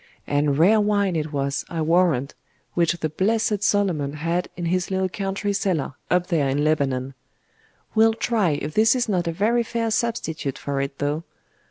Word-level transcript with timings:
And 0.25 0.57
rare 0.57 0.81
wine 0.81 1.15
it 1.15 1.31
was, 1.31 1.63
I 1.69 1.83
warrant, 1.83 2.33
which 2.73 2.93
the 2.93 3.09
blessed 3.09 3.61
Solomon 3.61 4.13
had 4.13 4.49
in 4.57 4.65
his 4.65 4.89
little 4.89 5.09
country 5.09 5.53
cellar 5.53 5.93
up 6.09 6.25
there 6.25 6.49
in 6.49 6.63
Lebanon. 6.63 7.13
We'll 7.93 8.15
try 8.15 8.53
if 8.59 8.73
this 8.73 8.95
is 8.95 9.07
not 9.07 9.27
a 9.27 9.31
very 9.31 9.61
fair 9.61 9.91
substitute 9.91 10.57
for 10.57 10.81
it, 10.81 10.97
though. 10.97 11.23